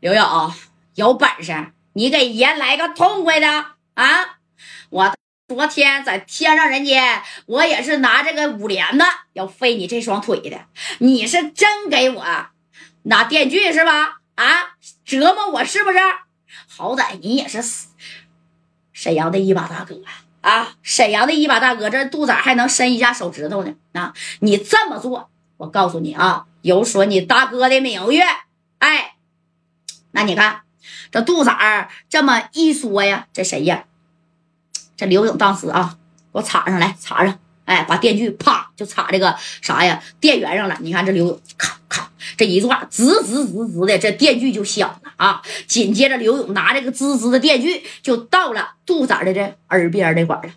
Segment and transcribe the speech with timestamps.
[0.00, 0.52] 刘勇，
[0.94, 3.48] 有本事你给爷来个痛快的
[3.94, 4.38] 啊！
[4.90, 5.12] 我
[5.48, 10.66] 昨天在天上人间，我也是拿这个五连的要废你这双腿的，
[10.98, 12.24] 你是真给我
[13.02, 14.20] 拿电锯是吧？
[14.36, 15.98] 啊，折磨我是不是？
[16.68, 17.60] 好歹你也是
[18.92, 20.00] 沈阳的一把大哥
[20.42, 20.74] 啊！
[20.80, 24.14] 沈阳的一把大哥，这肚子还能伸一下手指头呢啊！
[24.38, 28.20] 你这么做，我告诉你啊，有损你大哥的名誉。
[28.78, 29.16] 哎，
[30.10, 30.62] 那你看
[31.10, 33.84] 这肚子儿这么一说呀，这谁呀？
[34.96, 35.98] 这刘勇当时啊，
[36.32, 40.76] 给我插上来，插上，哎，把电锯啪就插这个啥呀电源上了。
[40.80, 45.42] 你看这刘勇咔咔这一转，滋滋滋滋的，这电锯就响了啊。
[45.66, 50.50] 紧接着刘勇拿这个滋滋的电锯就到了杜仔的这耳边这块了，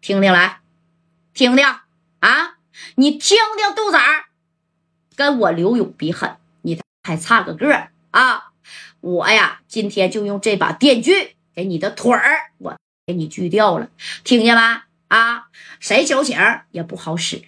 [0.00, 0.60] 听听来，
[1.34, 1.66] 听听
[2.20, 2.54] 啊，
[2.94, 3.98] 你听听杜仔
[5.16, 6.36] 跟我刘勇比狠。
[6.64, 8.51] 你还差个个啊！
[9.02, 13.88] 我呀，今天就用这把电锯给你的腿儿，我给你锯掉了，
[14.22, 14.62] 听见没？
[15.08, 15.48] 啊，
[15.80, 16.38] 谁求情
[16.70, 17.42] 也不好使，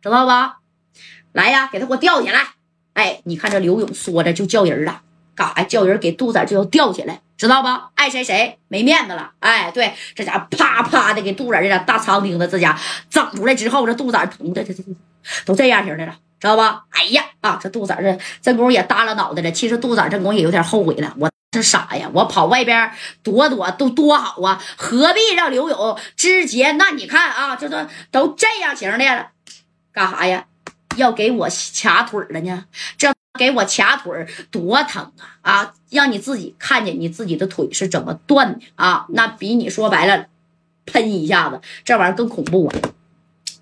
[0.00, 0.32] 知道不？
[1.32, 2.40] 来呀，给他给我吊起来！
[2.94, 5.02] 哎，你看这刘勇说着就叫人了，
[5.34, 5.62] 干啥？
[5.64, 7.68] 叫人给杜仔就要吊起来，知道不？
[7.94, 9.32] 爱谁谁没面子了！
[9.40, 12.76] 哎，对，这家伙啪啪的给杜仔这俩大长钉子，这家
[13.10, 14.90] 整出来之后，这杜仔疼的这这这
[15.44, 16.16] 都这样型的了。
[16.40, 16.84] 知道吧？
[16.90, 17.58] 哎呀啊！
[17.60, 19.50] 这杜子这这功夫也耷拉脑袋了。
[19.50, 21.14] 其实杜子这功夫也有点后悔了。
[21.18, 22.10] 我这傻呀！
[22.12, 26.72] 我跑外边躲躲都多好啊，何必让刘勇直接？
[26.72, 27.78] 那你看啊，这都
[28.10, 29.26] 都这样型的，
[29.92, 30.46] 干啥呀？
[30.96, 32.64] 要给我卡腿了呢？
[32.96, 35.52] 这给我卡腿多疼啊！
[35.52, 39.06] 啊，让你自己看见你自己的腿是怎么断的啊？
[39.10, 40.26] 那比你说白了
[40.86, 42.74] 喷一下子这玩意儿更恐怖啊！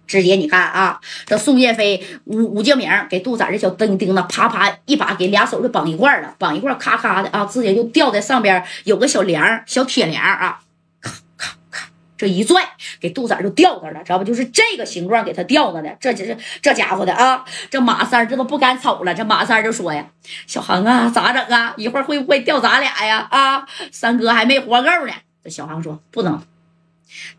[0.06, 10.60] 直接你看啊，这宋叶飞、武武敬明给杜仔这小钉钉子，啪啪一把给俩手就绑一块了，绑一块咔咔的啊，直接就吊在上边，有个小梁小铁梁啊，
[11.00, 12.62] 咔咔咔，这一拽
[13.00, 14.24] 给杜仔就吊着了，知道不？
[14.24, 17.44] 就是这个形状给他吊着的，这就是这家伙的啊。
[17.70, 20.06] 这马三这都不敢瞅了，这马三就说呀
[20.46, 21.74] ：“小航啊，咋整啊？
[21.76, 23.26] 一会儿会不会吊咱俩呀？
[23.30, 25.12] 啊，三哥还没活够呢。”
[25.44, 26.40] 这小航说：“不能。”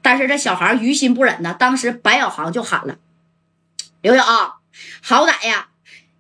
[0.02, 2.98] 但是这小孩于心不忍呢，当时白小航就喊了
[4.02, 4.24] ：“刘勇，
[5.02, 5.68] 好歹呀，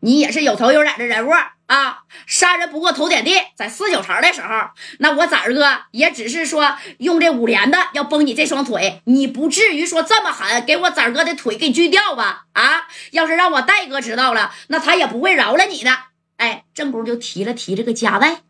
[0.02, 1.32] 你也是有头有脸的人物
[1.68, 2.04] 啊！
[2.26, 4.70] 杀人不过头点地，在四九城的时候，
[5.00, 12.46] 那我崽儿哥也只是说用这五连的要崩你这双腿，你不至于说这么狠，给我崽儿哥的腿给锯掉吧？
[12.54, 12.88] 啊！
[13.12, 15.98] 要是让我戴哥知道了，那他也不会饶了你的。
[16.38, 18.42] 哎，正宫就提了提这个夹带，知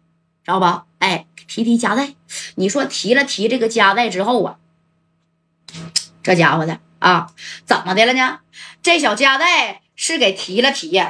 [0.45, 0.85] 道吧？
[0.99, 2.13] 哎，提提夹带，
[2.55, 4.57] 你说提了提这个夹带之后啊。”
[6.27, 7.27] 这家伙的啊，
[7.63, 8.39] 怎么的了呢？
[8.83, 11.01] 这小夹带是给提了提。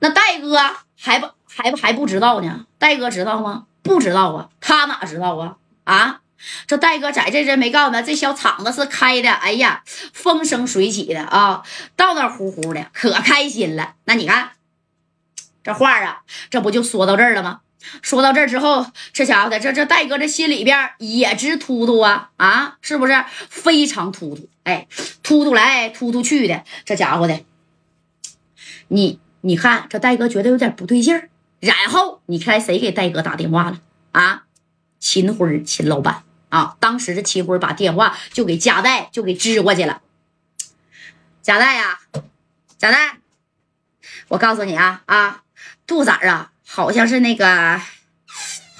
[0.00, 0.58] 那戴哥
[0.98, 2.66] 还不还不还不知道呢？
[2.76, 3.66] 戴哥知道吗？
[3.84, 5.58] 不知道啊，他哪知道啊？
[5.84, 6.22] 啊，
[6.66, 11.62] 这戴哥在这阵没告诉他，这小厂子是开的，哎呀，风生水起的啊，
[11.94, 13.94] 到那呼呼的，可开心了。
[14.06, 14.54] 那你看
[15.62, 17.60] 这话啊，这不就说到这儿了吗？
[18.02, 24.48] 说到这之后，这家伙的这这戴哥这心里边也直突突啊啊，是不是非常突突？
[24.64, 24.86] 哎，
[25.22, 27.40] 突突来突突去的，这家伙的，
[28.88, 31.30] 你你看这戴哥觉得有点不对劲儿，
[31.60, 33.80] 然后你猜谁给戴哥打电话了
[34.12, 34.44] 啊？
[34.98, 36.76] 秦辉，秦老板啊！
[36.80, 40.02] 当时这秦辉把电话就给贾代就给支过去了。
[41.40, 42.00] 贾代呀，
[42.76, 43.18] 贾代，
[44.26, 45.44] 我告诉你啊啊，
[45.86, 46.50] 杜仔啊。
[46.70, 47.80] 好像是那个，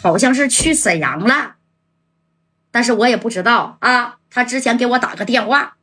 [0.02, 1.56] 好像是去沈阳了，
[2.70, 4.18] 但是我也不知道啊。
[4.30, 5.78] 他之前给我打个电话，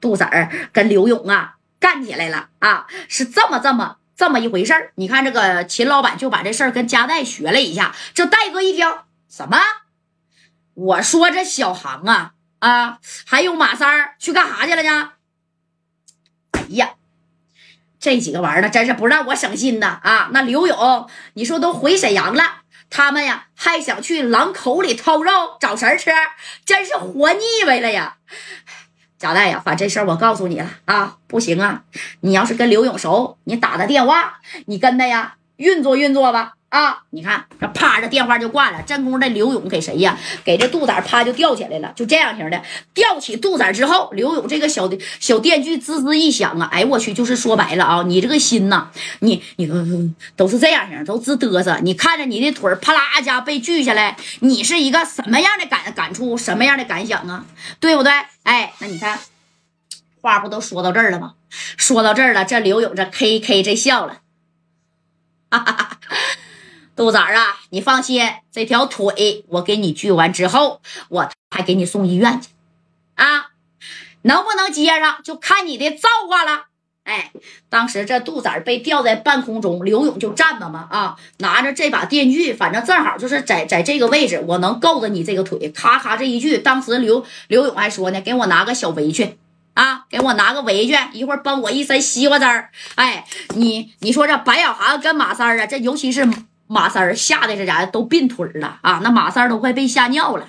[0.00, 4.92] 杜子儿跟刘勇啊干起来了啊，是这么这么这么一回事儿。
[4.94, 8.88] 你看这个秦老板就把这事儿跟加代学了一下，这戴哥一听
[9.28, 9.58] 什么？
[10.74, 15.12] 我说这小航啊啊，还有马三儿去干啥去了呢？
[16.52, 16.94] 哎呀！
[18.00, 20.00] 这几个玩意儿呢，真是不让我省心呐！
[20.02, 25.30] 啊，那刘勇，你说都回沈阳了，他们呀还想去狼口里偷肉
[25.60, 26.10] 找食吃，
[26.64, 28.16] 真是活腻歪了呀！
[29.18, 31.82] 贾代呀，把这事儿我告诉你了啊，不行啊，
[32.20, 36.54] 你要是跟刘勇熟，你打个电话，你跟他呀运作运作吧。
[36.70, 37.02] 啊！
[37.10, 38.80] 你看，这啪，这电话就挂了。
[38.82, 40.16] 真功这刘勇给谁呀？
[40.44, 42.62] 给这肚崽啪就吊起来了，就这样型的。
[42.94, 44.88] 吊起肚崽之后，刘勇这个小
[45.18, 46.68] 小电锯滋滋一响啊！
[46.70, 48.88] 哎，我去，就是说白了啊，你这个心呐，
[49.18, 49.68] 你你
[50.36, 51.76] 都是这样型，都直嘚瑟。
[51.82, 56.38] 你看着你的腿啪啦一下被锯下来，你是一个什么样的感感触？
[56.38, 57.46] 什么样的感想啊？
[57.80, 58.12] 对不对？
[58.44, 59.18] 哎，那你看，
[60.20, 61.34] 话不都说到这儿了吗？
[61.48, 64.20] 说到这儿了，这刘勇这 K K 这笑了，
[65.50, 65.96] 哈哈哈。
[67.00, 72.50] 杜仔啊，你放心，这条腿我给你锯完之后，我还给你送医院去
[73.14, 73.46] 啊。
[74.20, 76.66] 能不能接上，就看你的造化了。
[77.04, 77.32] 哎，
[77.70, 86.58] 当时这杜仔被吊在半空中，刘勇就站着嘛啊，拿着这把电锯，反正正好就是在在这个位置，我能够着你这个腿，咔咔这一锯。
[86.58, 89.38] 当时刘刘勇还说呢，给我拿个小围裙
[89.72, 92.68] 啊，给我拿个围裙，一会儿帮我一身西瓜汁儿。
[92.96, 93.24] 哎，
[93.54, 96.28] 你你说这白小涵跟马三啊，这尤其是
[96.72, 100.46] 马三儿吓得这家伙都并腿了啊，那马三儿都快被吓尿了。